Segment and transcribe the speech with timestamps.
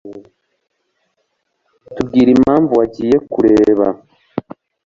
[1.95, 3.87] Tubwire impamvu wagiye kureba